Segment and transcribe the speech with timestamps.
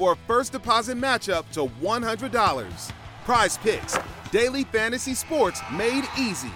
[0.00, 2.92] for a first deposit matchup to $100.
[3.26, 3.98] Prize Picks,
[4.32, 6.50] daily fantasy sports made easy.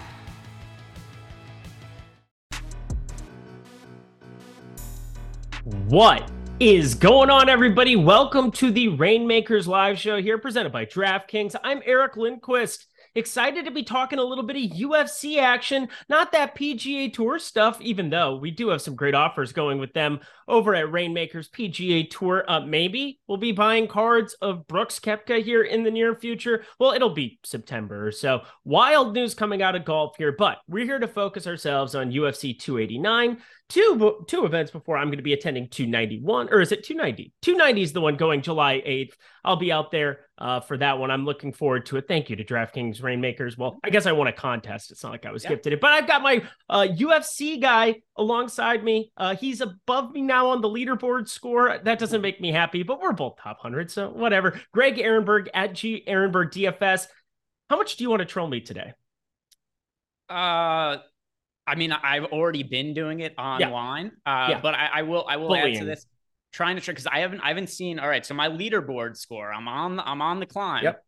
[5.63, 7.95] What is going on, everybody?
[7.95, 11.55] Welcome to the Reignmakers Live Show here, presented by DraftKings.
[11.63, 12.87] I'm Eric Lindquist.
[13.17, 17.79] Excited to be talking a little bit of UFC action, not that PGA Tour stuff,
[17.79, 22.09] even though we do have some great offers going with them over at Reignmakers PGA
[22.09, 22.43] Tour.
[22.47, 26.63] Uh, maybe we'll be buying cards of Brooks Koepka here in the near future.
[26.79, 28.41] Well, it'll be September or so.
[28.63, 32.57] Wild news coming out of golf here, but we're here to focus ourselves on UFC
[32.57, 37.33] 289 two two events before I'm going to be attending 291 or is it 290?
[37.41, 39.13] 290 is the one going July 8th.
[39.43, 41.11] I'll be out there uh, for that one.
[41.11, 42.07] I'm looking forward to it.
[42.07, 43.57] Thank you to DraftKings Reignmakers.
[43.57, 44.91] Well, I guess I won a contest.
[44.91, 48.83] It's not like I was gifted it, but I've got my uh, UFC guy alongside
[48.83, 49.11] me.
[49.17, 51.79] Uh, he's above me now on the leaderboard score.
[51.83, 54.59] That doesn't make me happy, but we're both top 100, so whatever.
[54.71, 57.07] Greg Ehrenberg at G Ehrenberg DFS.
[57.69, 58.93] How much do you want to troll me today?
[60.29, 60.97] Uh
[61.67, 64.45] I mean, I've already been doing it online, yeah.
[64.45, 64.59] Uh, yeah.
[64.61, 65.77] but I, I, will I will Bullying.
[65.77, 66.05] add to this.
[66.51, 67.99] Trying to trick because I haven't I haven't seen.
[67.99, 69.51] All right, so my leaderboard score.
[69.51, 70.83] I'm on I'm on the climb.
[70.83, 71.03] Yep.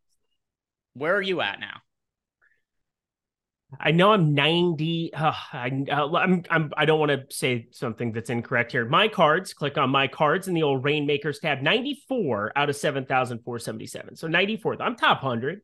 [0.94, 1.80] Where are you at now?
[3.78, 5.12] I know I'm 90.
[5.12, 8.86] Uh, I, uh, I'm, I'm, I don't want to say something that's incorrect here.
[8.86, 11.60] My cards, click on my cards in the old Reignmakers tab.
[11.60, 14.16] 94 out of 7,477.
[14.16, 14.80] So 94th.
[14.80, 15.60] I'm top 100.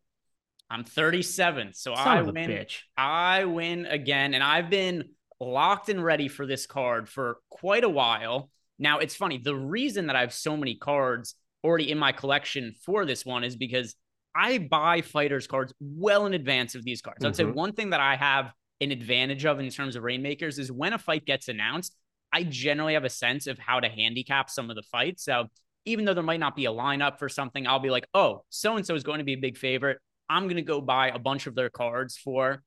[0.69, 1.72] I'm 37.
[1.72, 2.50] So Son I win.
[2.50, 2.81] Bitch.
[2.97, 4.34] I win again.
[4.34, 5.04] And I've been
[5.41, 8.50] locked and ready for this card for quite a while.
[8.78, 9.38] Now, it's funny.
[9.38, 13.44] The reason that I have so many cards already in my collection for this one
[13.44, 13.94] is because
[14.34, 17.19] I buy fighters cards well in advance of these cards.
[17.19, 17.27] Mm-hmm.
[17.28, 17.55] I'd say mm-hmm.
[17.55, 20.99] one thing that I have an advantage of in terms of Reignmakers is when a
[20.99, 21.97] fight gets announced,
[22.33, 25.25] I generally have a sense of how to handicap some of the fights.
[25.25, 25.47] So
[25.84, 28.77] even though there might not be a lineup for something, I'll be like, oh, so
[28.77, 29.99] and so is going to be a big favorite.
[30.28, 32.62] I'm going to go buy a bunch of their cards for,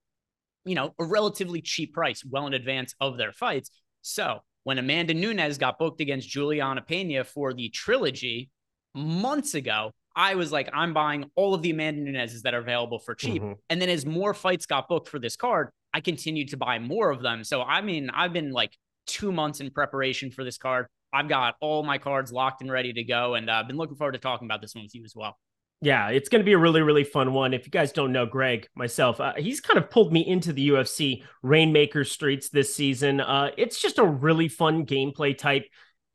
[0.64, 3.72] you know, a relatively cheap price well in advance of their fights.
[4.04, 8.52] So when Amanda Nunes got booked against Juliana Pena for the trilogy
[8.94, 12.98] months ago, I was like, I'm buying all of the Amanda Nunes that are available
[12.98, 13.42] for cheap.
[13.42, 13.54] Mm-hmm.
[13.70, 17.12] And then as more fights got booked for this card, I continued to buy more
[17.12, 17.44] of them.
[17.44, 18.76] So I mean, I've been like
[19.06, 20.88] two months in preparation for this card.
[21.14, 23.96] I've got all my cards locked and ready to go, and I've uh, been looking
[23.96, 25.38] forward to talking about this one with you as well.
[25.82, 27.54] Yeah, it's going to be a really, really fun one.
[27.54, 30.70] If you guys don't know Greg, myself, uh, he's kind of pulled me into the
[30.70, 33.22] UFC Reignmaker streets this season.
[33.22, 35.66] Uh, it's just a really fun gameplay type.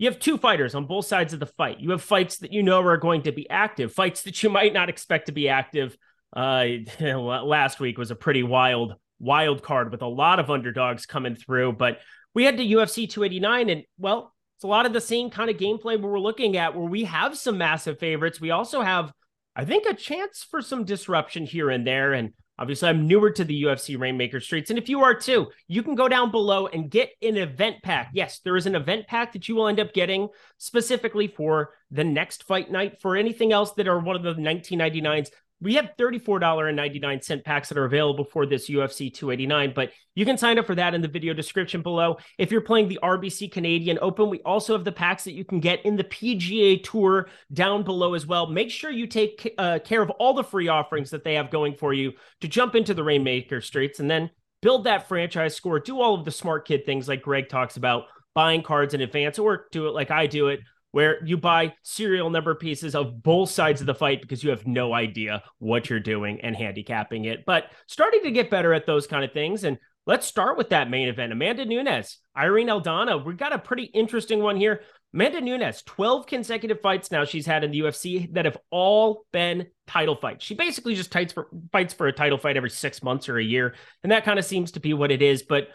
[0.02, 1.78] You have two fighters on both sides of the fight.
[1.78, 4.72] You have fights that you know are going to be active, fights that you might
[4.72, 5.96] not expect to be active.
[6.34, 6.66] Uh,
[7.00, 11.74] last week was a pretty wild, wild card with a lot of underdogs coming through.
[11.74, 12.00] But
[12.34, 15.56] we had the UFC 289, and well, it's a lot of the same kind of
[15.56, 18.40] gameplay we're looking at, where we have some massive favorites.
[18.40, 19.12] We also have
[19.54, 22.12] I think a chance for some disruption here and there.
[22.12, 22.32] And
[22.62, 24.70] obviously, I'm newer to the UFC Reignmaker Streets.
[24.70, 28.10] And if you are too, you can go down below and get an event pack.
[28.14, 30.28] Yes, there is an event pack that you will end up getting
[30.58, 33.00] specifically for the next fight night.
[33.00, 35.30] For anything else that are one of the 1999s,
[35.62, 40.58] we have $34.99 packs that are available for this UFC 289, but you can sign
[40.58, 42.16] up for that in the video description below.
[42.36, 45.60] If you're playing the RBC Canadian Open, we also have the packs that you can
[45.60, 48.46] get in the PGA Tour down below as well.
[48.46, 51.74] Make sure you take uh, care of all the free offerings that they have going
[51.74, 54.00] for you to jump into the Reignmaker Streets.
[54.00, 54.30] And then
[54.62, 58.04] build that franchise score, do all of the smart kid things like Greg talks about,
[58.34, 60.60] buying cards in advance, or do it like I do it,
[60.92, 64.66] where you buy serial number pieces of both sides of the fight because you have
[64.66, 67.44] no idea what you're doing and handicapping it.
[67.44, 69.64] But starting to get better at those kind of things.
[69.64, 73.24] And let's start with that main event Amanda Nunes, Irene Aldana.
[73.24, 74.82] We've got a pretty interesting one here.
[75.14, 79.66] Amanda Nunes, 12 consecutive fights now she's had in the UFC that have all been
[79.86, 80.44] title fights.
[80.44, 83.44] She basically just fights for, fights for a title fight every six months or a
[83.44, 83.74] year.
[84.02, 85.42] And that kind of seems to be what it is.
[85.42, 85.68] But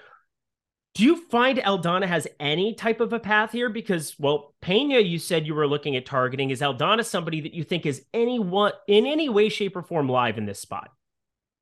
[0.98, 3.70] do you find Aldana has any type of a path here?
[3.70, 6.50] Because, well, Pena, you said you were looking at targeting.
[6.50, 10.40] Is Aldana somebody that you think is anyone in any way, shape, or form live
[10.40, 10.90] in this spot?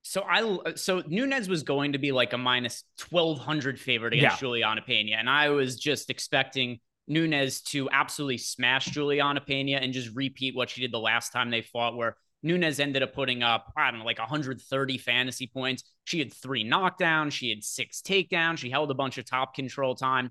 [0.03, 4.37] So I so Nunes was going to be like a minus twelve hundred favorite against
[4.37, 4.39] yeah.
[4.39, 10.15] Juliana Pena, and I was just expecting Nunes to absolutely smash Juliana Pena and just
[10.15, 13.73] repeat what she did the last time they fought, where Nunes ended up putting up,
[13.75, 15.83] I don't know, like 130 fantasy points.
[16.03, 19.95] She had three knockdowns, she had six takedowns, she held a bunch of top control
[19.95, 20.29] time.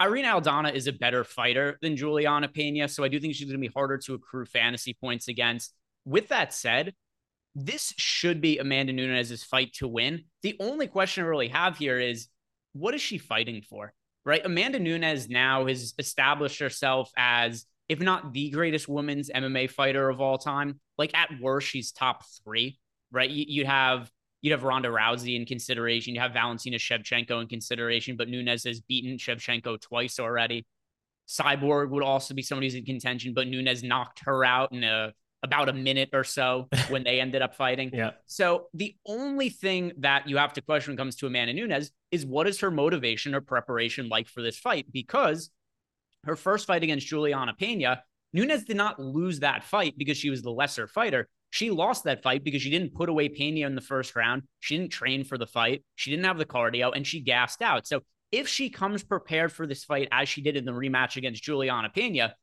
[0.00, 3.60] Irene Aldana is a better fighter than Juliana Pena, so I do think she's going
[3.60, 5.74] to be harder to accrue fantasy points against.
[6.06, 6.94] With that said,
[7.54, 10.24] this should be Amanda Nunes's fight to win.
[10.42, 12.28] The only question I really have here is
[12.72, 13.92] what is she fighting for?
[14.24, 14.44] Right?
[14.44, 20.20] Amanda Nunes now has established herself as if not the greatest women's MMA fighter of
[20.20, 22.78] all time, like at worst, she's top three,
[23.12, 23.28] right?
[23.28, 24.10] You, would have
[24.40, 28.80] you'd have Ronda Rousey in consideration, you have Valentina Shevchenko in consideration, but Nunes has
[28.80, 30.66] beaten Shevchenko twice already.
[31.28, 35.12] Cyborg would also be somebody who's in contention, but Nunes knocked her out in a
[35.42, 37.90] about a minute or so when they ended up fighting.
[37.92, 38.12] Yeah.
[38.26, 41.90] So the only thing that you have to question when it comes to Amanda Nunes
[42.10, 44.86] is what is her motivation or preparation like for this fight?
[44.90, 45.50] Because
[46.26, 50.42] her first fight against Juliana Pena, Nunes did not lose that fight because she was
[50.42, 51.28] the lesser fighter.
[51.50, 54.42] She lost that fight because she didn't put away Pena in the first round.
[54.58, 55.84] She didn't train for the fight.
[55.94, 57.86] She didn't have the cardio and she gassed out.
[57.86, 58.00] So
[58.32, 61.90] if she comes prepared for this fight as she did in the rematch against Juliana
[61.90, 62.34] Pena,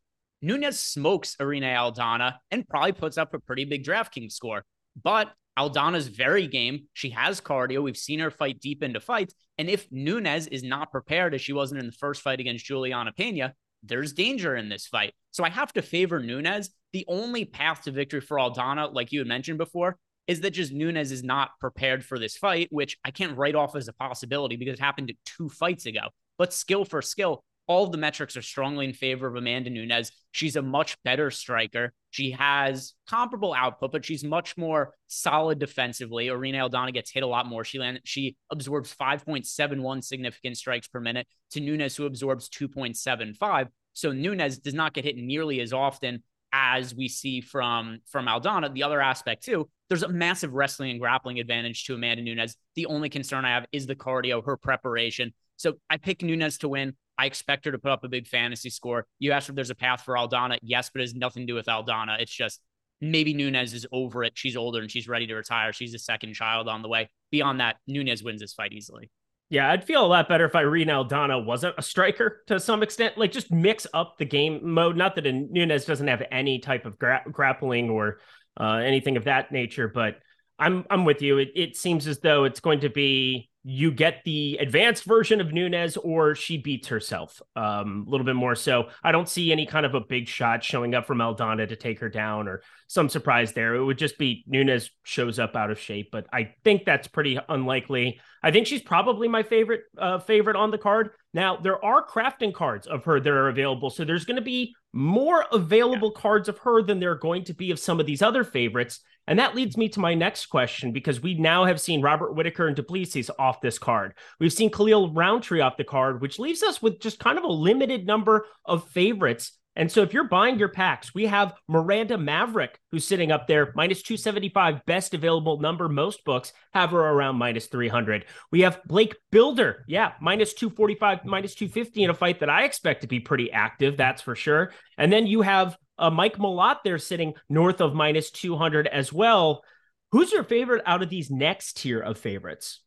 [0.41, 4.63] Nunes smokes Irene Aldana and probably puts up a pretty big DraftKings score.
[5.03, 6.87] But Aldana's very game.
[6.93, 7.83] She has cardio.
[7.83, 9.33] We've seen her fight deep into fights.
[9.57, 13.11] And if Nunes is not prepared as she wasn't in the first fight against Juliana
[13.11, 15.13] Pena, there's danger in this fight.
[15.31, 16.69] So I have to favor Nunes.
[16.93, 19.97] The only path to victory for Aldana, like you had mentioned before,
[20.27, 23.75] is that just Nunes is not prepared for this fight, which I can't write off
[23.75, 26.09] as a possibility because it happened two fights ago.
[26.37, 30.11] But skill for skill, all of the metrics are strongly in favor of Amanda Nunes.
[30.31, 31.93] She's a much better striker.
[32.09, 36.29] She has comparable output, but she's much more solid defensively.
[36.29, 37.63] Irene Aldana gets hit a lot more.
[37.63, 43.67] She land, she absorbs 5.71 significant strikes per minute to Nunes, who absorbs 2.75.
[43.93, 46.23] So Nunes does not get hit nearly as often
[46.53, 48.73] as we see from from Aldana.
[48.73, 52.55] The other aspect too, there's a massive wrestling and grappling advantage to Amanda Nunes.
[52.75, 55.33] The only concern I have is the cardio, her preparation.
[55.55, 56.95] So I pick Nunes to win.
[57.17, 59.05] I expect her to put up a big fantasy score.
[59.19, 60.57] You asked if there's a path for Aldana.
[60.61, 62.19] Yes, but it has nothing to do with Aldana.
[62.19, 62.61] It's just
[62.99, 64.33] maybe Nunes is over it.
[64.35, 65.73] She's older and she's ready to retire.
[65.73, 67.09] She's a second child on the way.
[67.31, 69.09] Beyond that, Nunes wins this fight easily.
[69.49, 73.17] Yeah, I'd feel a lot better if Irene Aldana wasn't a striker to some extent.
[73.17, 74.95] Like just mix up the game mode.
[74.95, 78.19] Not that Nunes doesn't have any type of gra- grappling or
[78.57, 80.19] uh, anything of that nature, but
[80.61, 81.39] I'm I'm with you.
[81.39, 85.53] It, it seems as though it's going to be you get the advanced version of
[85.53, 88.55] Nunes or she beats herself um, a little bit more.
[88.55, 91.75] So I don't see any kind of a big shot showing up from Aldana to
[91.75, 93.75] take her down or some surprise there.
[93.75, 97.39] It would just be Nunes shows up out of shape, but I think that's pretty
[97.49, 98.19] unlikely.
[98.41, 101.11] I think she's probably my favorite uh, favorite on the card.
[101.33, 104.73] Now there are crafting cards of her that are available, so there's going to be
[104.91, 106.21] more available yeah.
[106.21, 109.01] cards of her than there are going to be of some of these other favorites.
[109.27, 112.67] And that leads me to my next question because we now have seen Robert Whitaker
[112.67, 114.13] and Du Plessis off this card.
[114.39, 117.51] We've seen Khalil Rountree off the card, which leaves us with just kind of a
[117.51, 119.57] limited number of favorites.
[119.75, 123.71] And so if you're buying your packs, we have Miranda Maverick, who's sitting up there,
[123.73, 125.87] minus 275, best available number.
[125.87, 128.25] Most books have her around minus 300.
[128.51, 133.01] We have Blake Bilder, yeah, minus 245, minus 250 in a fight that I expect
[133.01, 134.73] to be pretty active, that's for sure.
[134.97, 139.63] And then you have uh, Mike Malott there sitting north of minus 200 as well.
[140.11, 142.81] Who's your favorite out of these next tier of favorites?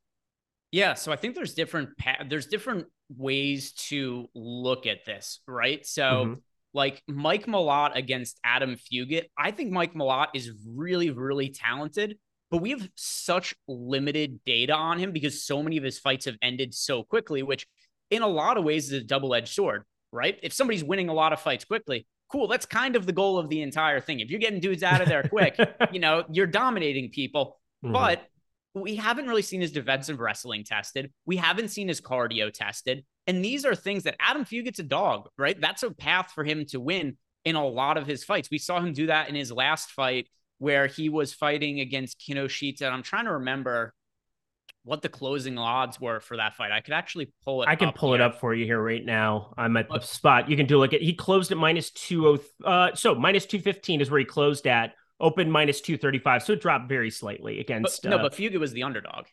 [0.73, 1.90] Yeah, so I think there's different
[2.28, 5.87] there's different ways to look at this, right?
[5.87, 6.35] So mm-hmm.
[6.75, 12.18] like Mike Malott against Adam Fugitt, I think Mike Malott is really really talented,
[12.50, 16.37] but we have such limited data on him because so many of his fights have
[16.42, 17.66] ended so quickly, which
[18.11, 20.38] in a lot of ways is a double-edged sword, right?
[20.42, 22.48] If somebody's winning a lot of fights quickly, cool.
[22.48, 24.20] That's kind of the goal of the entire thing.
[24.20, 25.56] If you're getting dudes out of there quick,
[25.92, 27.58] you know, you're dominating people.
[27.84, 27.92] Mm-hmm.
[27.92, 28.26] But
[28.74, 31.12] we haven't really seen his defensive wrestling tested.
[31.26, 33.04] We haven't seen his cardio tested.
[33.26, 35.58] And these are things that Adam Fugitt's a dog, right?
[35.58, 38.50] That's a path for him to win in a lot of his fights.
[38.50, 40.28] We saw him do that in his last fight
[40.58, 42.82] where he was fighting against Kinoshita.
[42.82, 43.94] And I'm trying to remember
[44.84, 46.70] what the closing odds were for that fight.
[46.70, 47.68] I could actually pull it.
[47.68, 48.20] I can pull here.
[48.20, 49.54] it up for you here right now.
[49.56, 50.48] I'm at the spot.
[50.48, 51.02] You can do look at.
[51.02, 52.38] He closed at minus two oh.
[52.64, 54.94] Uh, so minus two fifteen is where he closed at.
[55.20, 56.42] Open minus two thirty five.
[56.42, 58.02] So it dropped very slightly against.
[58.02, 59.26] But, no, uh, but Fugitt was the underdog.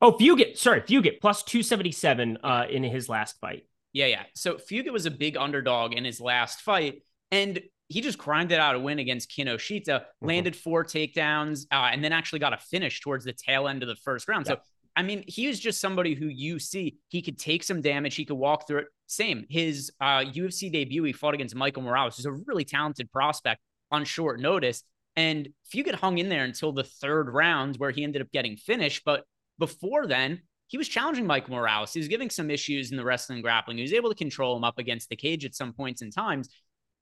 [0.00, 0.58] Oh, Fugitt.
[0.58, 3.64] Sorry, Fugitt plus two seventy seven uh, in his last fight.
[3.92, 4.24] Yeah, yeah.
[4.34, 8.60] So Fugitt was a big underdog in his last fight, and he just grinded it
[8.60, 10.26] out a win against Kinoshita, mm-hmm.
[10.26, 13.88] landed four takedowns, uh, and then actually got a finish towards the tail end of
[13.88, 14.46] the first round.
[14.46, 14.54] Yeah.
[14.54, 14.60] So,
[14.96, 18.24] I mean, he was just somebody who you see he could take some damage, he
[18.24, 18.86] could walk through it.
[19.06, 23.60] Same, his uh, UFC debut, he fought against Michael Morales, who's a really talented prospect
[23.90, 24.82] on short notice.
[25.16, 28.30] And if you get hung in there until the third round, where he ended up
[28.32, 29.02] getting finished.
[29.04, 29.24] But
[29.58, 31.92] before then, he was challenging Michael Morales.
[31.92, 33.78] He was giving some issues in the wrestling grappling.
[33.78, 36.50] He was able to control him up against the cage at some points in times.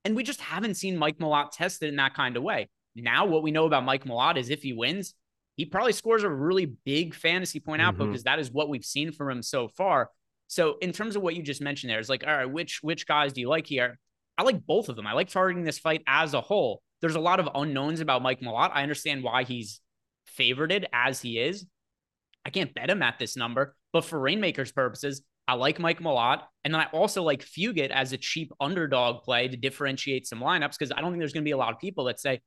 [0.07, 2.69] And we just haven't seen Mike Malott tested in that kind of way.
[2.95, 5.15] Now, what we know about Mike Malott is if he wins,
[5.57, 8.07] he probably scores a really big fantasy point out mm-hmm.
[8.07, 10.11] because that is what we've seen from him so far.
[10.47, 13.05] So, in terms of what you just mentioned, there is like, all right, which which
[13.05, 13.99] guys do you like here?
[14.39, 15.09] I like both of them.
[15.09, 16.83] I like targeting this fight as a whole.
[17.01, 18.71] There's a lot of unknowns about Mike Malott.
[18.73, 19.81] I understand why he's
[20.39, 21.67] favorited as he is.
[22.45, 26.43] I can't bet him at this number, but for Reignmaker's purposes, I like Mike Malott.
[26.65, 30.73] And then I also like Fugitt as a cheap underdog play to differentiate some lineups
[30.79, 32.41] because I don't think there's going to be a lot of people that say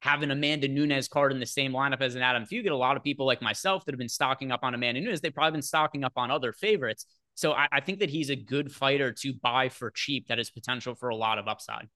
[0.00, 2.70] having Amanda Nunes card in the same lineup as an Adam Fugitt.
[2.70, 5.34] A lot of people like myself that have been stocking up on Amanda Nunes, they've
[5.34, 7.06] probably been stocking up on other favorites.
[7.34, 10.50] So I, I think that he's a good fighter to buy for cheap that has
[10.50, 11.88] potential for a lot of upside.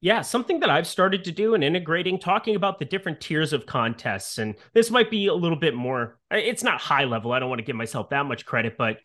[0.00, 3.66] Yeah, something that I've started to do and integrating, talking about the different tiers of
[3.66, 4.38] contests.
[4.38, 7.32] And this might be a little bit more, it's not high level.
[7.32, 8.98] I don't want to give myself that much credit, but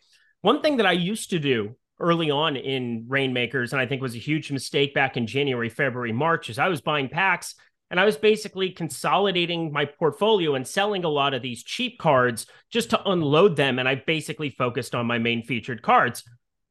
[0.44, 4.14] one thing that I used to do early on in Reignmakers, and I think was
[4.14, 7.54] a huge mistake back in January, February, March, is I was buying packs
[7.90, 12.44] and I was basically consolidating my portfolio and selling a lot of these cheap cards
[12.70, 13.78] just to unload them.
[13.78, 16.22] And I basically focused on my main featured cards.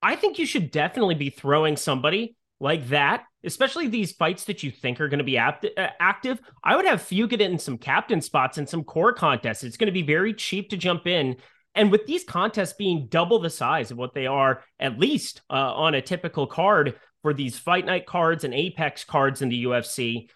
[0.03, 4.69] I think you should definitely be throwing somebody like that, especially these fights that you
[4.69, 6.39] think are going to be apt- uh, active.
[6.63, 9.63] I would have Fugitt in some captain spots and some core contests.
[9.63, 11.37] It's going to be very cheap to jump in
[11.75, 15.73] and with these contests being double the size of what they are, at least uh,
[15.73, 20.29] on a typical card for these fight night cards and apex cards in the UFC,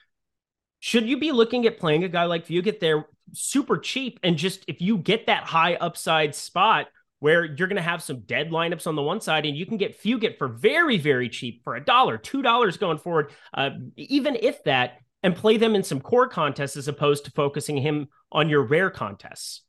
[0.79, 4.63] should you be looking at playing a guy like Fugitt there super cheap and just
[4.67, 6.87] if you get that high upside spot
[7.19, 9.77] where you're going to have some dead lineups on the one side and you can
[9.77, 14.37] get Fugitt for very, very cheap for a dollar, two dollars going forward, uh, even
[14.39, 18.49] if that, and play them in some core contests as opposed to focusing him on
[18.49, 19.63] your rare contests.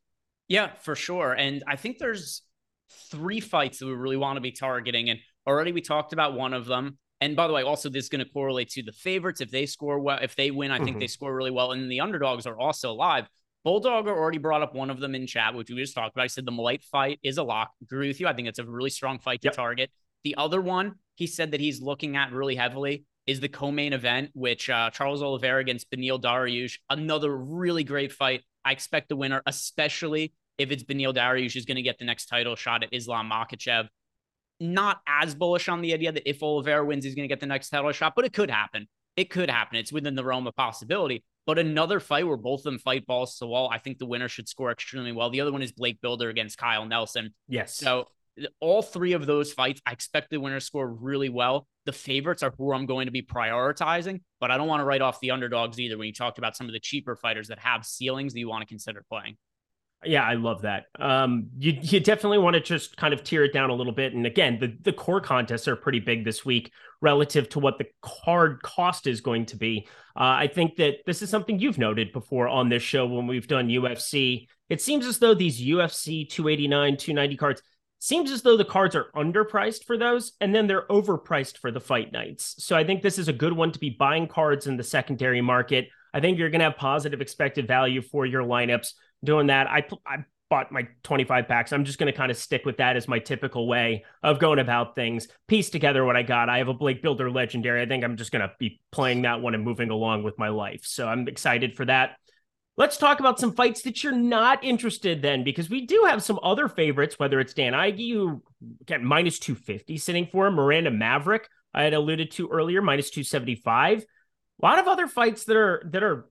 [0.49, 1.31] Yeah, for sure.
[1.33, 2.41] And I think there's
[3.11, 5.09] three fights that we really want to be targeting.
[5.09, 6.97] And already we talked about one of them.
[7.21, 9.41] And by the way, also this is going to correlate to the favorites.
[9.41, 10.99] If they score well, if they win, I think mm-hmm.
[10.99, 11.71] they score really well.
[11.71, 13.29] And the underdogs are also live.
[13.65, 16.23] Bulldogger already brought up one of them in chat, which we just talked about.
[16.23, 17.71] I said the Malott fight is a lock.
[17.81, 18.27] Agree with you.
[18.27, 19.55] I think it's a really strong fight to yep.
[19.55, 19.91] target.
[20.23, 24.29] The other one he said that he's looking at really heavily is the co-main event,
[24.33, 26.79] which uh, Charles Oliveira against Beneil Dariush.
[26.89, 28.41] Another really great fight.
[28.69, 32.27] I expect the winner, especially if it's Beneil Dariush who's going to get the next
[32.27, 33.87] title shot at Islam Makhachev.
[34.59, 37.47] Not as bullish on the idea that if Oliveira wins, he's going to get the
[37.47, 38.87] next title shot, but it could happen.
[39.15, 39.77] It could happen.
[39.77, 41.23] It's within the realm of possibility.
[41.47, 44.05] But another fight where both of them fight balls to the wall, I think the
[44.05, 45.31] winner should score extremely well.
[45.31, 47.33] The other one is Blake Bilder against Kyle Nelson.
[47.47, 47.75] Yes.
[47.75, 48.05] So
[48.59, 51.67] all three of those fights, I expect the winner to score really well.
[51.85, 55.01] The favorites are who I'm going to be prioritizing, but I don't want to write
[55.01, 57.85] off the underdogs either when you talked about some of the cheaper fighters that have
[57.85, 59.37] ceilings that you want to consider playing.
[60.05, 60.85] Yeah, I love that.
[60.97, 64.13] Um, you you definitely want to just kind of tear it down a little bit.
[64.13, 67.87] And again, the the core contests are pretty big this week relative to what the
[68.01, 69.87] card cost is going to be.
[70.15, 73.47] Uh, I think that this is something you've noted before on this show when we've
[73.47, 74.47] done UFC.
[74.69, 77.61] It seems as though these UFC 289, 290 cards
[77.99, 81.79] seems as though the cards are underpriced for those and then they're overpriced for the
[81.79, 82.55] fight nights.
[82.59, 85.41] So I think this is a good one to be buying cards in the secondary
[85.41, 85.89] market.
[86.13, 89.67] I think you're going to have positive expected value for your lineups doing that.
[89.67, 91.71] I I bought my 25 packs.
[91.71, 94.59] I'm just going to kind of stick with that as my typical way of going
[94.59, 95.27] about things.
[95.47, 96.49] Piece together what I got.
[96.49, 97.81] I have a Blake Bilder legendary.
[97.81, 100.49] I think I'm just going to be playing that one and moving along with my
[100.49, 100.81] life.
[100.83, 102.17] So I'm excited for that.
[102.79, 106.39] Let's talk about some fights that you're not interested then, because we do have some
[106.41, 108.41] other favorites, whether it's Dan Ige, who
[108.85, 113.99] got minus 250 sitting for him, Miranda Maverick, I had alluded to earlier, minus 275.
[113.99, 116.29] A lot of other fights that are that are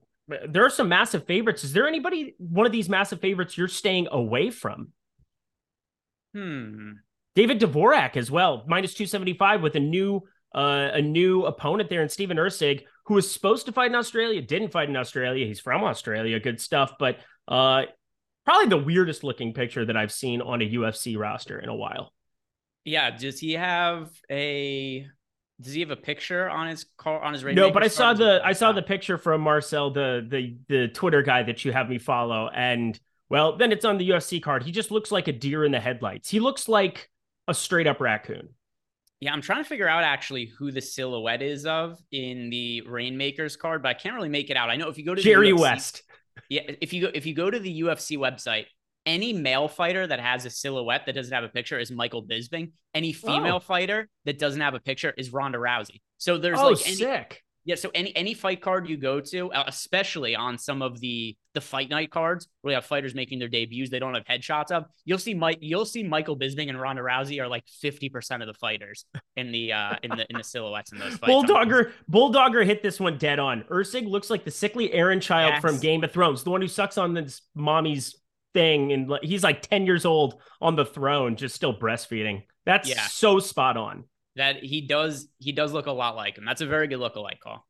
[0.49, 1.65] there are some massive favorites.
[1.65, 4.93] Is there anybody one of these massive favorites you're staying away from?
[6.35, 6.93] Hmm.
[7.35, 10.23] David Dvorak as well, minus 275 with a new
[10.55, 14.43] uh, a new opponent there in Steven Erceg, who was supposed to fight in Australia,
[14.43, 15.47] didn't fight in Australia.
[15.47, 17.83] He's from Australia, good stuff, but uh,
[18.45, 22.13] probably the weirdest looking picture that I've seen on a UFC roster in a while.
[22.85, 25.07] Yeah, does he have a
[25.61, 27.67] does he have a picture on his car on his radio?
[27.67, 31.23] No, but I saw the I saw the picture from Marcel, the the the Twitter
[31.23, 34.63] guy that you have me follow, and well, then it's on the UFC card.
[34.63, 36.31] He just looks like a deer in the headlights.
[36.31, 37.11] He looks like
[37.47, 38.51] a straight up raccoon.
[39.21, 43.59] Yeah, I'm trying to figure out actually who the silhouette is of in the Reignmakers
[43.59, 44.71] card, but I can't really make it out.
[44.71, 46.03] I know if you go to Jerry UFC, West.
[46.49, 48.67] Yeah, if you go if you go to the UFC website,
[49.05, 52.73] any male fighter that has a silhouette that doesn't have a picture is Michael Bisping.
[52.95, 53.27] Any oh.
[53.27, 53.61] female oh.
[53.61, 56.01] fighter that doesn't have a picture is Ronda Rousey.
[56.19, 57.43] So there's oh, like any, sick.
[57.69, 61.37] Yeah, so any any fight card you go to, uh, especially on some of the
[61.53, 64.71] the fight night cards where you have fighters making their debuts, they don't have headshots
[64.71, 64.87] of.
[65.05, 68.47] You'll see Mike, you'll see Michael Bisping and Ronda Rousey are like fifty percent of
[68.47, 69.05] the fighters
[69.37, 71.31] in the uh in the in the silhouettes in those fights.
[71.31, 73.65] Bulldogger Bulldogger hit this one dead on.
[73.65, 75.61] Erceg looks like the sickly Arryn child yes.
[75.61, 78.17] from Game of Thrones, the one who sucks on this mommy's
[78.55, 82.45] thing, and he's like ten years old on the throne, just still breastfeeding.
[82.65, 83.03] That's yeah.
[83.03, 84.05] so spot on
[84.39, 86.45] that he does he does look a lot like him.
[86.45, 87.67] That's a very good look-alike call.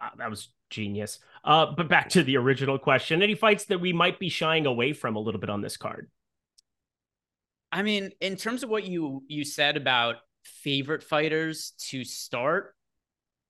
[0.00, 1.18] Ah, that was genius.
[1.44, 4.92] Uh, but back to the original question: any fights that we might be shying away
[4.92, 6.10] from a little bit on this card?
[7.70, 12.74] I mean, in terms of what you you said about favorite fighters to start,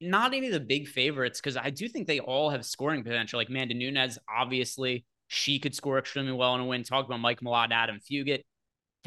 [0.01, 3.39] not any of the big favorites because I do think they all have scoring potential.
[3.39, 6.83] Like Amanda Nunes, obviously, she could score extremely well in a win.
[6.83, 8.43] Talk about Mike Malott, Adam Fugitt.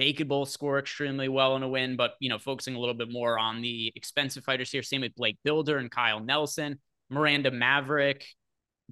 [0.02, 2.96] They could both score extremely well in a win, but you know, focusing a little
[2.96, 4.82] bit more on the expensive fighters here.
[4.82, 6.80] Same with Blake Bilder and Kyle Nelson,
[7.12, 8.26] Miranda Maverick,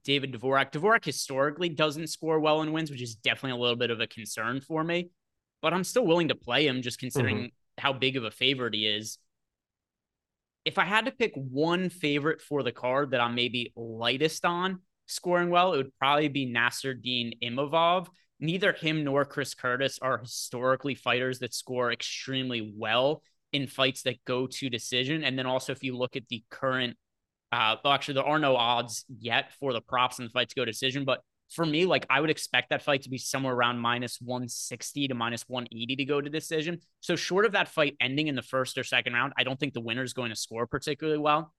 [0.04, 0.72] David Dvorak.
[0.72, 4.06] Dvorak historically doesn't score well in wins, which is definitely a little bit of a
[4.06, 5.10] concern for me.
[5.64, 7.80] But I'm still willing to play him just considering mm-hmm.
[7.80, 9.18] how big of a favorite he is.
[10.64, 14.82] If I had to pick one favorite for the card that I'm maybe lightest on
[15.08, 20.96] scoring well, it would probably be Nassourdine Imavov neither him nor Chris Curtis are historically
[20.96, 23.22] fighters that score extremely well
[23.52, 25.24] in fights that go to decision.
[25.24, 26.98] And then also, if you look at the current,
[27.52, 30.56] uh, well, actually, there are no odds yet for the props and the fight to
[30.56, 31.04] go decision.
[31.04, 31.22] But
[31.54, 35.16] for me, like I would expect that fight to be somewhere around minus 160 to
[35.16, 36.80] minus 180 to go to decision.
[37.00, 39.74] So, short of that fight ending in the first or second round, I don't think
[39.74, 41.54] the winner is going to score particularly well.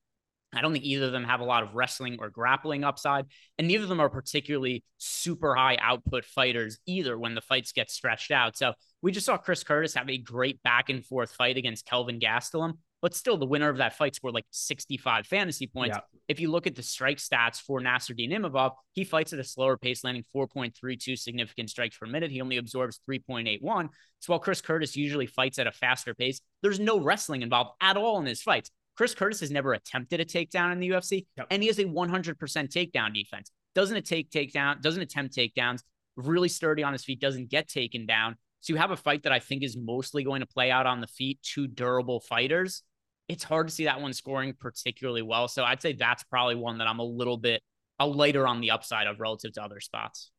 [0.52, 3.26] I don't think either of them have a lot of wrestling or grappling upside,
[3.58, 7.90] and neither of them are particularly super high output fighters either when the fights get
[7.90, 8.56] stretched out.
[8.56, 12.18] So we just saw Chris Curtis have a great back and forth fight against Kelvin
[12.18, 15.96] Gastelum, but still the winner of that fight scored like 65 fantasy points.
[15.96, 16.18] Yeah.
[16.28, 19.76] If you look at the strike stats for Nassourdine Imavov, he fights at a slower
[19.76, 22.30] pace, landing 4.32 significant strikes per minute.
[22.30, 23.88] He only absorbs 3.81.
[24.18, 27.96] So while Chris Curtis usually fights at a faster pace, there's no wrestling involved at
[27.96, 28.70] all in his fights.
[29.00, 31.46] Chris Curtis has never attempted a takedown in the UFC, yep.
[31.50, 33.50] and he has a 100% takedown defense.
[33.74, 35.80] Doesn't take takedown, doesn't attempt takedowns,
[36.16, 38.36] really sturdy on his feet, doesn't get taken down.
[38.60, 41.00] So you have a fight that I think is mostly going to play out on
[41.00, 42.82] the feet, two durable fighters.
[43.26, 45.48] It's hard to see that one scoring particularly well.
[45.48, 47.62] So I'd say that's probably one that I'm a little bit
[48.00, 50.30] a lighter on the upside of relative to other spots.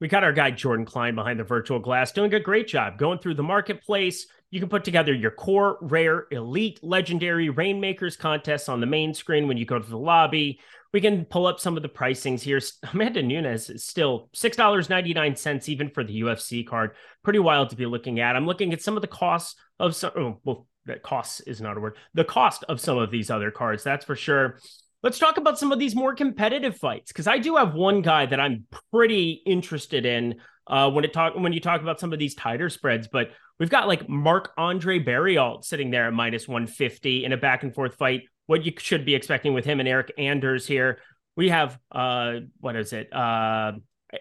[0.00, 3.18] We got our guy Jordan Klein behind the virtual glass doing a great job going
[3.18, 8.80] through the marketplace, you can put together your core, rare, elite, legendary Reignmakers contests on
[8.80, 10.60] the main screen when you go to the lobby.
[10.92, 12.60] We can pull up some of the pricings here.
[12.92, 16.92] Amanda Nunes is still $6.99 even for the UFC card.
[17.22, 18.36] Pretty wild to be looking at.
[18.36, 21.76] I'm looking at some of the costs of some, oh, well, that costs is not
[21.76, 21.96] a word.
[22.14, 24.58] The cost of some of these other cards, that's for sure.
[25.02, 28.24] Let's talk about some of these more competitive fights because I do have one guy
[28.24, 32.18] that I'm pretty interested in uh, when it talk when you talk about some of
[32.18, 33.06] these tighter spreads.
[33.06, 37.62] But we've got like Marc Andre Barriault sitting there at minus 150 in a back
[37.62, 38.22] and forth fight.
[38.46, 40.98] What you should be expecting with him and Eryk Anders here.
[41.36, 43.12] We have uh, what is it?
[43.12, 43.72] Uh,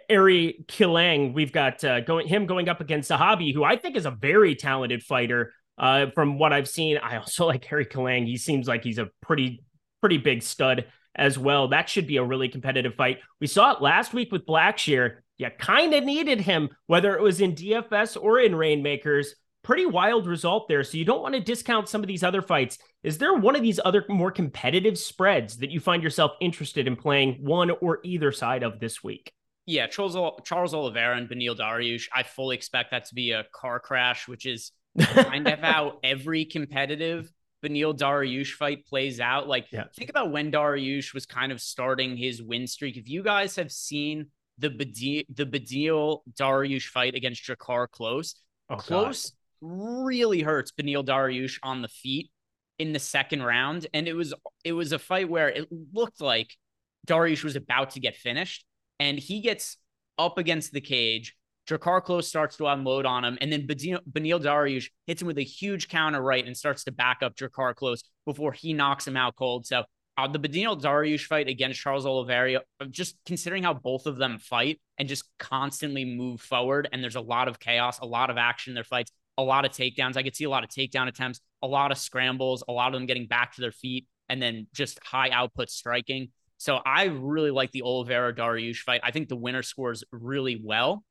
[0.10, 1.34] Aori Qileng.
[1.34, 4.56] We've got uh, going him going up against Zahabi, who I think is a very
[4.56, 5.54] talented fighter.
[5.78, 8.26] Uh, from what I've seen, I also like Aori Qileng.
[8.26, 9.64] He seems like he's a pretty
[10.02, 11.70] pretty big stud as well.
[11.70, 13.20] That should be a really competitive fight.
[13.42, 15.18] We saw it last week with Blackshear.
[15.38, 19.28] You kind of needed him, whether it was in DFS or in Reignmakers.
[19.64, 20.84] Pretty wild result there.
[20.84, 22.78] So you don't want to discount some of these other fights.
[23.04, 26.96] Is there one of these other more competitive spreads that you find yourself interested in
[26.96, 29.32] playing one or either side of this week?
[29.66, 32.08] Yeah, Charles, Charles Oliveira and Beneil Dariush.
[32.16, 36.46] I fully expect that to be a car crash, which is kind of how every
[36.46, 37.30] competitive
[37.64, 39.48] Beneil Dariush fight plays out.
[39.48, 39.84] Like, yeah.
[39.96, 42.96] think about when Dariush was kind of starting his win streak.
[42.96, 48.36] If you guys have seen the Beneil, the Beneil Dariush fight against Drakkar Klose.
[48.70, 49.70] oh, Klose God.
[49.92, 52.30] really hurts Beneil Dariush on the feet
[52.80, 56.56] in the second round, and it was it was a fight where it looked like
[57.08, 58.66] Dariush was about to get finished,
[59.00, 59.78] and he gets
[60.18, 61.36] up against the cage.
[61.68, 64.00] Drakkar Klose starts to unload on him, and then Beneil,
[64.42, 68.04] Dariush hits him with a huge counter right and starts to back up Drakkar Klose
[68.26, 69.66] before he knocks him out cold.
[69.66, 69.84] So
[70.18, 74.82] uh, the Beneil Dariush fight against Charles Oliveira, just considering how both of them fight
[74.98, 78.72] and just constantly move forward, and there's a lot of chaos, a lot of action
[78.72, 80.18] in their fights, a lot of takedowns.
[80.18, 82.94] I could see a lot of takedown attempts, a lot of scrambles, a lot of
[82.94, 86.30] them getting back to their feet, and then just high output striking.
[86.58, 89.02] So I really like the Oliveira Dariush fight.
[89.04, 91.04] I think the winner scores really well.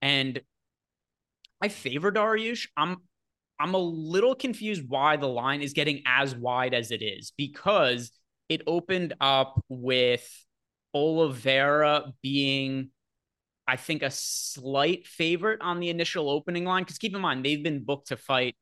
[0.00, 0.40] And
[1.60, 2.68] I favor Dariush.
[2.76, 2.96] I'm
[3.60, 8.10] I'm a little confused why the line is getting as wide as it is because
[8.48, 10.28] it opened up with
[10.92, 12.90] Oliveira being,
[13.66, 16.82] I think, a slight favorite on the initial opening line.
[16.82, 18.56] Because keep in mind, they've been booked to fight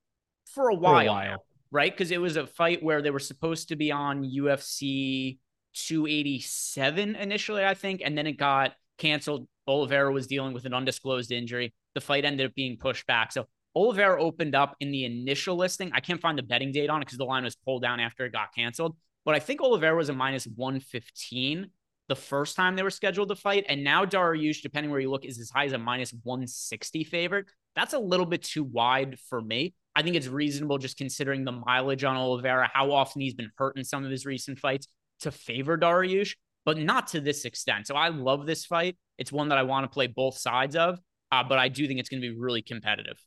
[0.47, 1.45] for a while, for a while.
[1.71, 1.92] right?
[1.92, 5.38] Because it was a fight where they were supposed to be on UFC
[5.75, 9.49] 287 initially, I think, and then it got canceled.
[9.66, 11.73] Oliveira was dealing with an undisclosed injury.
[11.95, 13.33] The fight ended up being pushed back.
[13.33, 15.90] So Oliveira opened up in the initial listing.
[15.95, 18.25] I can't find the betting date on it because the line was pulled down after
[18.27, 18.97] it got canceled.
[19.25, 21.71] But I think Oliveira was a minus 115
[22.09, 23.65] the first time they were scheduled to fight.
[23.69, 27.47] And now Dariush, depending where you look, is as high as a minus 160 favorite.
[27.75, 29.75] That's a little bit too wide for me.
[29.95, 33.77] I think it's reasonable just considering the mileage on Oliveira, how often he's been hurt
[33.77, 34.89] in some of his recent fights
[35.21, 37.87] to favor Dariush, but not to this extent.
[37.87, 38.97] So I love this fight.
[39.19, 40.99] It's one that I want to play both sides of,
[41.31, 43.19] uh, but I do think it's going to be really competitive.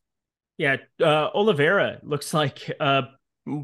[0.58, 3.04] Yeah, uh, Oliveira looks like uh,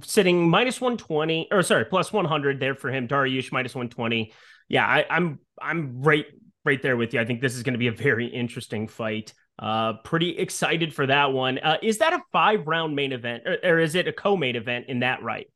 [0.04, 3.08] sitting minus 120 or sorry, plus 100 there for him.
[3.08, 4.34] Dariush minus 120.
[4.70, 6.26] Yeah, I, I'm I'm right
[6.64, 7.20] right there with you.
[7.20, 9.34] I think this is going to be a very interesting fight.
[9.60, 11.60] Uh, pretty excited for that one.
[11.60, 14.56] Uh, is that a five round main event or, or is it a co main
[14.56, 15.48] event in that right?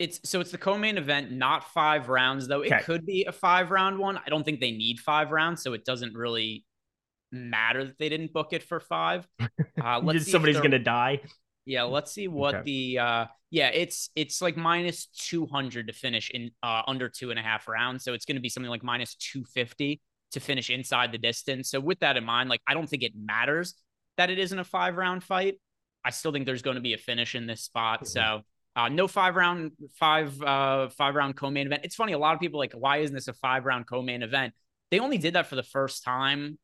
[0.00, 2.62] It's so it's the co-main event, not five rounds though.
[2.62, 2.82] It okay.
[2.82, 4.16] could be a five round one.
[4.16, 6.64] I don't think they need five rounds, so it doesn't really
[7.30, 9.28] matter that they didn't book it for five.
[9.82, 11.20] Uh, let's somebody's gonna die.
[11.70, 12.64] Yeah, let's see what okay.
[12.64, 17.30] the uh yeah it's it's like minus two hundred to finish in uh under two
[17.30, 20.00] and a half rounds, so it's gonna be something like minus two fifty
[20.32, 21.70] to finish inside the distance.
[21.70, 23.74] So with that in mind, like I don't think it matters
[24.16, 25.60] that it isn't a five round fight.
[26.04, 28.00] I still think there's going to be a finish in this spot.
[28.00, 28.06] Mm-hmm.
[28.06, 28.40] So
[28.74, 31.82] uh, no five round five uh five round co-main event.
[31.84, 32.14] It's funny.
[32.14, 34.54] A lot of people like, why isn't this a five round co-main event?
[34.90, 36.58] They only did that for the first time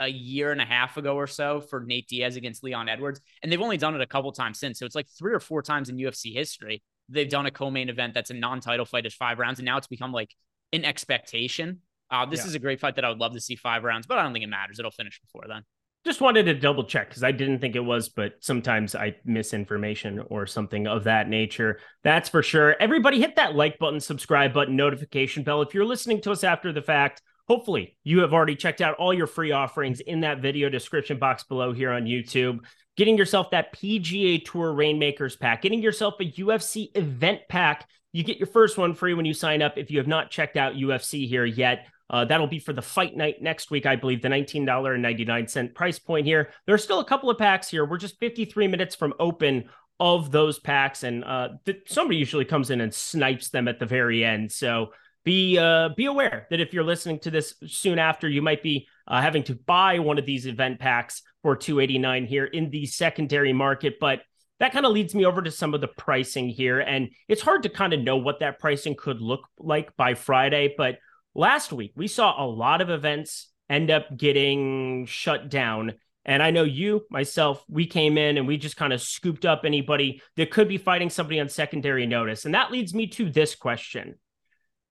[0.00, 3.50] a year and a half ago or so for Nate Diaz against Leon Edwards, and
[3.50, 4.78] they've only done it a couple times since.
[4.78, 8.14] So it's like three or four times in UFC history they've done a co-main event
[8.14, 10.34] that's a non-title fight as five rounds, and now it's become like
[10.72, 11.80] an expectation.
[12.10, 12.46] Uh, this yeah.
[12.46, 14.32] is a great fight that I would love to see five rounds, but I don't
[14.32, 14.78] think it matters.
[14.78, 15.62] It'll finish before then.
[16.06, 20.20] Just wanted to double check because I didn't think it was, but sometimes I misinformation
[20.30, 21.80] or something of that nature.
[22.04, 22.76] That's for sure.
[22.80, 25.60] Everybody hit that like button, subscribe button, notification bell.
[25.60, 29.12] If you're listening to us after the fact, hopefully you have already checked out all
[29.12, 32.60] your free offerings in that video description box below here on YouTube.
[32.96, 37.88] Getting yourself that PGA Tour Reignmakers pack, getting yourself a UFC event pack.
[38.12, 40.56] You get your first one free when you sign up if you have not checked
[40.56, 41.86] out UFC here yet.
[42.10, 46.26] Uh, that'll be for the fight night next week, I believe, the $19.99 price point
[46.26, 46.50] here.
[46.66, 47.84] There are still a couple of packs here.
[47.84, 49.68] We're just 53 minutes from open
[50.00, 53.86] of those packs, and uh, th- somebody usually comes in and snipes them at the
[53.86, 54.50] very end.
[54.52, 54.92] So
[55.28, 58.88] be uh, be aware that if you're listening to this soon after, you might be
[59.06, 63.52] uh, having to buy one of these event packs for 289 here in the secondary
[63.52, 63.96] market.
[64.00, 64.22] But
[64.58, 67.64] that kind of leads me over to some of the pricing here, and it's hard
[67.64, 70.96] to kind of know what that pricing could look like by Friday, but
[71.34, 75.92] last week we saw a lot of events end up getting shut down.
[76.24, 79.62] And I know you, myself, we came in and we just kind of scooped up
[79.66, 82.46] anybody that could be fighting somebody on secondary notice.
[82.46, 84.14] And that leads me to this question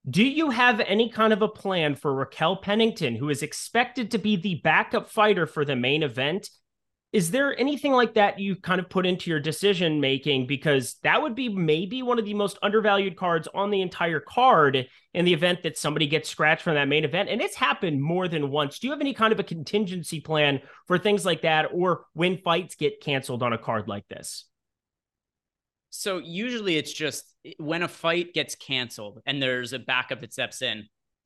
[0.09, 4.17] Do you have any kind of a plan for Raquel Pennington, who is expected to
[4.17, 6.49] be the backup fighter for the main event?
[7.13, 11.21] is there anything like that you kind of put into your decision making because that
[11.21, 15.33] would be maybe one of the most undervalued cards on the entire card in the
[15.33, 18.79] event that somebody gets scratched from that main event and it's happened more than once.
[18.79, 22.37] Do you have any kind of a contingency plan for things like that or when
[22.37, 24.45] fights get canceled on a card like this
[25.89, 30.61] so usually it's just when a fight gets canceled and there's a backup that steps
[30.61, 30.85] in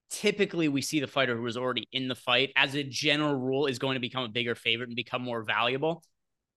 [0.10, 3.66] typically we see the fighter who was already in the fight as a general rule
[3.66, 6.04] is going to become a bigger favorite and become more valuable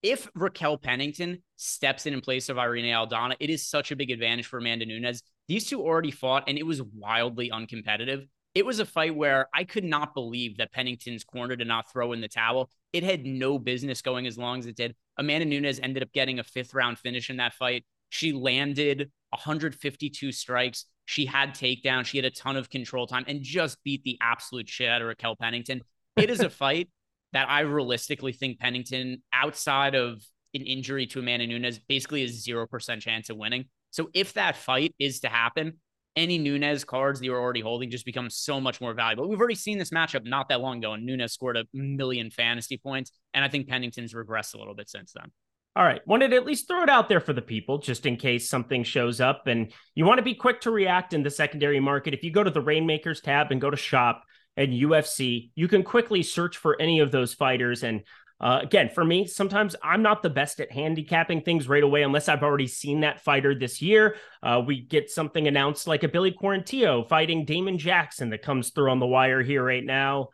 [0.05, 4.11] if Raquel Pennington steps in in place of Irene Aldana, it is such a big
[4.11, 5.23] advantage for Amanda Nunes.
[5.49, 8.29] These two already fought, and it was wildly uncompetitive.
[8.55, 12.13] It was a fight where I could not believe that Pennington's corner did not throw
[12.13, 12.69] in the towel.
[12.93, 14.95] It had no business going as long as it did.
[15.17, 17.87] Amanda Nunes ended up getting a fifth round finish in that fight.
[18.15, 20.85] She landed 152 strikes.
[21.05, 22.05] She had takedown.
[22.05, 25.09] She had a ton of control time and just beat the absolute shit out of
[25.09, 25.83] Raquel Pennington.
[26.15, 26.91] It is a fight
[27.33, 30.23] that I realistically think Pennington, outside of
[30.55, 33.65] an injury to Amanda Nunes, basically is 0% chance of winning.
[33.91, 35.81] So if that fight is to happen,
[36.15, 39.29] any Nunes cards that you're already holding just become so much more valuable.
[39.29, 42.77] We've already seen this matchup not that long ago, and Nunes scored a million fantasy
[42.77, 43.11] points.
[43.35, 45.33] And I think Pennington's regressed a little bit since then.
[45.77, 46.07] All right.
[46.07, 48.85] Wanted to at least throw it out there for the people just in case something
[48.85, 49.49] shows up.
[49.49, 52.15] And you want to be quick to react in the secondary market.
[52.15, 54.23] If you go to the Reignmakers tab and go to shop
[54.57, 57.83] and UFC, you can quickly search for any of those fighters.
[57.83, 58.03] And
[58.41, 62.29] uh, again, for me, sometimes I'm not the best at handicapping things right away unless
[62.29, 64.17] I've already seen that fighter this year.
[64.45, 68.91] Uh, we get something announced like a Billy Quarantillo fighting Damon Jackson that comes through
[68.91, 70.29] on the wire here right now.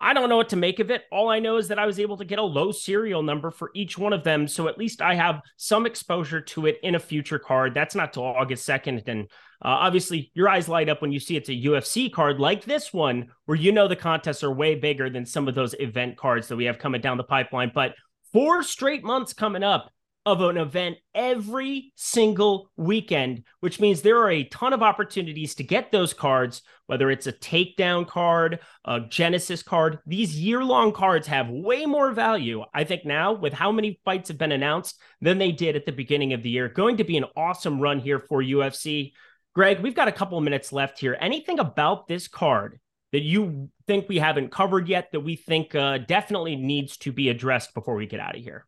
[0.00, 1.04] I don't know what to make of it.
[1.10, 3.70] All I know is that I was able to get a low serial number for
[3.74, 4.46] each one of them.
[4.46, 7.72] So at least I have some exposure to it in a future card.
[7.74, 9.08] That's not till August 2nd.
[9.08, 9.22] And
[9.64, 12.92] uh, obviously, your eyes light up when you see it's a UFC card like this
[12.92, 16.48] one, where you know the contests are way bigger than some of those event cards
[16.48, 17.72] that we have coming down the pipeline.
[17.74, 17.94] But
[18.34, 19.90] four straight months coming up
[20.26, 25.62] of an event every single weekend, which means there are a ton of opportunities to
[25.62, 30.00] get those cards, whether it's a takedown card, a Genesis card.
[30.04, 34.26] These year long cards have way more value, I think, now with how many fights
[34.26, 36.68] have been announced than they did at the beginning of the year.
[36.68, 39.12] Going to be an awesome run here for UFC.
[39.54, 41.16] Greg, we've got a couple minutes left here.
[41.20, 42.80] Anything about this card
[43.12, 47.28] that you think we haven't covered yet that we think uh, definitely needs to be
[47.28, 48.66] addressed before we get out of here?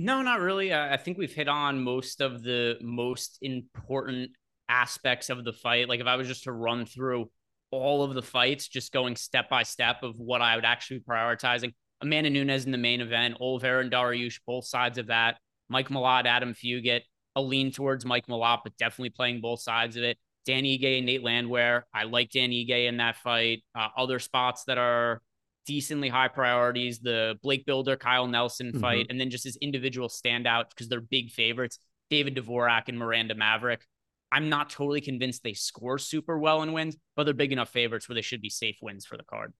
[0.00, 0.72] No, not really.
[0.72, 4.30] I think we've hit on most of the most important
[4.68, 5.88] aspects of the fight.
[5.88, 7.28] Like if I was just to run through
[7.72, 11.04] all of the fights, just going step by step of what I would actually be
[11.04, 11.74] prioritizing.
[12.00, 15.38] Amanda Nunes in the main event, Oliveira and Dariush, both sides of that.
[15.68, 17.00] Mike Malott, Adam Fugitt,
[17.34, 20.16] a lean towards Mike Malott, but definitely playing both sides of it.
[20.46, 21.86] Dan Ige and Nate Landwehr.
[21.92, 23.64] I like Dan Ige in that fight.
[23.74, 25.22] Uh, other spots that are
[25.68, 28.80] decently high priorities, the Blake Bilder, Kyle Nelson mm-hmm.
[28.80, 29.10] fight, mm-hmm.
[29.10, 31.78] and then just his individual standouts because they're big favorites,
[32.08, 33.86] David Dvorak and Miranda Maverick.
[34.32, 38.08] I'm not totally convinced they score super well in wins, but they're big enough favorites
[38.08, 39.52] where they should be safe wins for the card.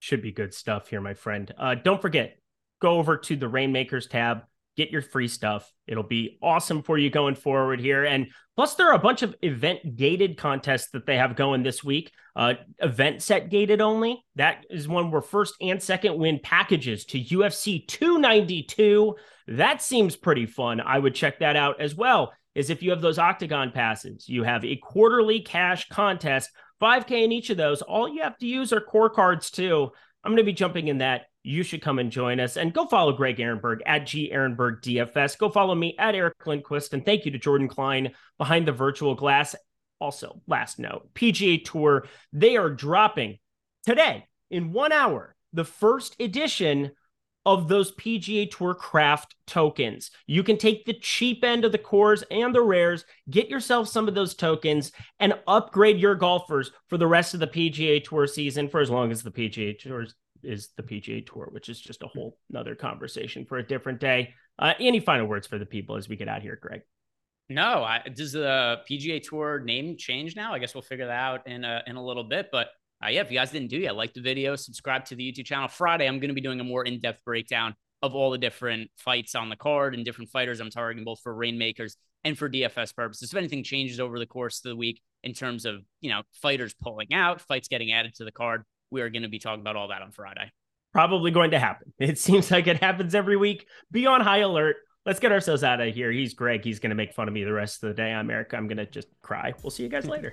[0.00, 1.52] Should be good stuff here, my friend.
[1.58, 2.38] Uh, don't forget,
[2.80, 4.42] go over to the Reignmakers tab,
[4.78, 5.70] get your free stuff.
[5.88, 8.04] It'll be awesome for you going forward here.
[8.04, 11.82] And plus, there are a bunch of event gated contests that they have going this
[11.82, 12.12] week.
[12.36, 14.24] Uh, event set gated only.
[14.36, 19.16] That is one where first and second win packages to UFC 292.
[19.48, 20.80] That seems pretty fun.
[20.80, 22.32] I would check that out as well.
[22.54, 27.32] Is if you have those Octagon passes, you have a quarterly cash contest, 5K in
[27.32, 27.82] each of those.
[27.82, 29.90] All you have to use are core cards too.
[30.22, 32.58] I'm going to be jumping in that you should come and join us.
[32.58, 35.38] And go follow Greg Ehrenberg at G Ehrenberg DFS.
[35.38, 36.92] Go follow me at Eric Lindquist.
[36.92, 39.56] And thank you to Jordan Klein behind the virtual glass.
[39.98, 43.38] Also, last note PGA Tour, they are dropping
[43.86, 46.92] today in one hour the first edition
[47.46, 50.10] of those PGA Tour craft tokens.
[50.26, 54.06] You can take the cheap end of the cores and the rares, get yourself some
[54.06, 58.68] of those tokens, and upgrade your golfers for the rest of the PGA Tour season
[58.68, 60.06] for as long as the PGA Tour
[60.42, 64.34] is the PGA Tour, which is just a whole another conversation for a different day.
[64.58, 66.82] Uh, any final words for the people as we get out here, Greg?
[67.48, 70.52] No, I, does the PGA Tour name change now?
[70.52, 72.48] I guess we'll figure that out in a, in a little bit.
[72.52, 72.68] But
[73.02, 75.46] uh, yeah, if you guys didn't do yet, like the video, subscribe to the YouTube
[75.46, 75.68] channel.
[75.68, 78.90] Friday, I'm going to be doing a more in depth breakdown of all the different
[78.96, 82.94] fights on the card and different fighters I'm targeting, both for Reignmakers and for DFS
[82.94, 83.32] purposes.
[83.32, 86.74] If anything changes over the course of the week in terms of you know fighters
[86.74, 89.76] pulling out, fights getting added to the card, we are going to be talking about
[89.76, 90.50] all that on Friday.
[90.92, 91.92] Probably going to happen.
[91.98, 93.66] It seems like it happens every week.
[93.90, 94.76] Be on high alert.
[95.04, 96.10] Let's get ourselves out of here.
[96.10, 96.64] He's Greg.
[96.64, 98.12] He's going to make fun of me the rest of the day.
[98.12, 98.52] I'm Eric.
[98.52, 99.54] I'm going to just cry.
[99.62, 100.32] We'll see you guys later.